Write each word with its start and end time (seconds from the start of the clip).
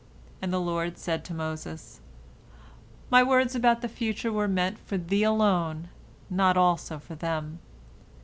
And 0.41 0.51
the 0.51 0.59
Lord 0.59 0.97
said 0.97 1.23
to 1.25 1.33
Moses: 1.35 1.99
"My 3.11 3.21
words 3.21 3.53
about 3.53 3.81
the 3.81 3.87
future 3.87 4.31
were 4.33 4.47
meant 4.47 4.79
for 4.79 4.97
thee 4.97 5.21
alone, 5.21 5.89
not 6.27 6.57
also 6.57 6.97
for 6.97 7.13
them. 7.13 7.59